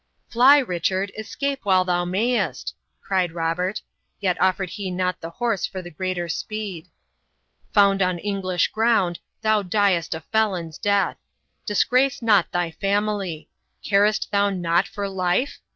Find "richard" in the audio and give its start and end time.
0.57-1.11